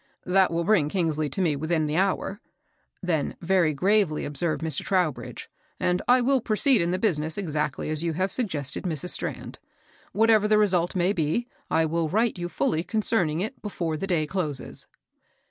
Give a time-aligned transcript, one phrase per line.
[0.01, 2.41] *^ That will bring Eangsley to me within the hour,"
[3.03, 4.81] then very gravely observed Mr.
[4.83, 5.47] Trow bridge;
[5.79, 9.09] ^^and I will proceed in the business exactly as you have suggested, Mrs.
[9.09, 9.59] Strand.
[10.11, 14.25] Whatever the result may be, I ^11 write jou fully concerning it before the day
[14.25, 14.87] closes."